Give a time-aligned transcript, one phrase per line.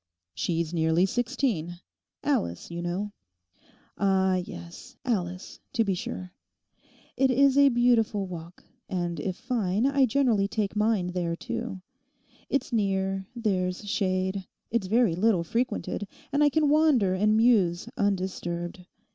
[0.33, 1.79] 'She's nearly sixteen;
[2.23, 3.11] Alice, you know.'
[3.99, 6.33] 'Ah, yes, Alice; to be sure.
[7.15, 11.81] It is a beautiful walk, and if fine, I generally take mine there too.
[12.49, 18.83] It's near; there's shade; it's very little frequented; and I can wander and muse undisturbed.